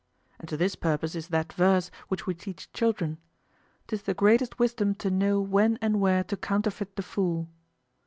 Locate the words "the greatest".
4.01-4.57